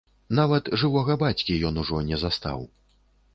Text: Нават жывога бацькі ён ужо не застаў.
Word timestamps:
Нават 0.37 0.71
жывога 0.83 1.17
бацькі 1.23 1.59
ён 1.71 1.77
ужо 1.83 2.01
не 2.09 2.17
застаў. 2.23 2.59